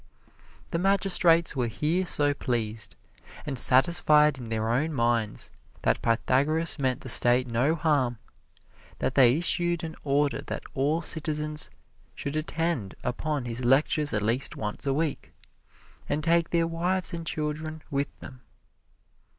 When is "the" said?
0.71-0.79, 7.01-7.07